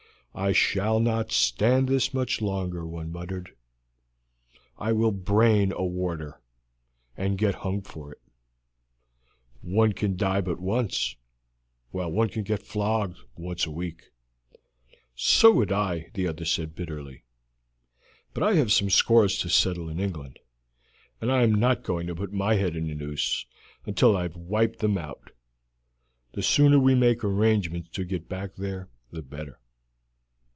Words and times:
"I 0.33 0.53
shall 0.53 1.01
not 1.01 1.29
stand 1.33 1.89
this 1.89 2.13
much 2.13 2.41
longer," 2.41 2.87
one 2.87 3.11
muttered. 3.11 3.53
"I 4.77 4.93
will 4.93 5.11
brain 5.11 5.73
a 5.73 5.83
warder, 5.83 6.39
and 7.17 7.37
get 7.37 7.55
hung 7.55 7.81
for 7.81 8.13
it. 8.13 8.21
One 9.59 9.91
can 9.91 10.11
but 10.13 10.17
die 10.17 10.39
once, 10.53 11.17
while 11.89 12.09
one 12.13 12.29
can 12.29 12.43
get 12.43 12.63
flogged 12.63 13.17
once 13.35 13.65
a 13.65 13.71
week." 13.71 14.03
"So 15.15 15.51
would 15.51 15.73
I," 15.73 16.11
the 16.13 16.29
other 16.29 16.45
said 16.45 16.75
bitterly; 16.75 17.25
"but 18.33 18.41
I 18.41 18.53
have 18.53 18.71
some 18.71 18.89
scores 18.89 19.37
to 19.39 19.49
settle 19.49 19.89
in 19.89 19.99
England, 19.99 20.39
and 21.19 21.29
I 21.29 21.43
am 21.43 21.53
not 21.53 21.83
going 21.83 22.07
to 22.07 22.15
put 22.15 22.31
my 22.31 22.55
head 22.55 22.77
in 22.77 22.89
a 22.89 22.95
noose 22.95 23.45
until 23.85 24.15
I 24.15 24.21
have 24.21 24.37
wiped 24.37 24.79
them 24.79 24.97
out. 24.97 25.31
The 26.31 26.41
sooner 26.41 26.79
we 26.79 26.95
make 26.95 27.21
arrangements 27.21 27.89
to 27.89 28.05
get 28.05 28.29
back 28.29 28.55
there 28.55 28.87
the 29.11 29.21
better." 29.21 29.57